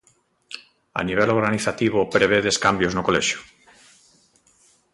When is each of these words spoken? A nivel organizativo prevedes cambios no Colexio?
A 0.99 1.01
nivel 1.07 1.29
organizativo 1.37 2.09
prevedes 2.15 2.59
cambios 2.65 2.93
no 2.93 3.05
Colexio? 3.07 3.39